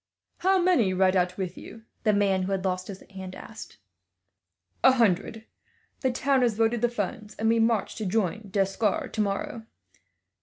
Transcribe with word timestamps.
"How 0.37 0.57
many 0.59 0.95
ride 0.95 1.15
out 1.15 1.37
with 1.37 1.55
you?" 1.59 1.83
the 2.05 2.11
man 2.11 2.41
who 2.41 2.51
had 2.53 2.65
lost 2.65 2.87
his 2.87 3.03
hand 3.11 3.35
asked. 3.35 3.77
"A 4.83 4.93
hundred. 4.93 5.45
The 5.99 6.11
town 6.11 6.41
has 6.41 6.55
voted 6.57 6.81
the 6.81 6.89
funds, 6.89 7.35
and 7.35 7.47
we 7.47 7.59
march 7.59 7.93
to 7.97 8.05
join 8.07 8.49
D'Escars 8.49 9.11
tomorrow. 9.11 9.67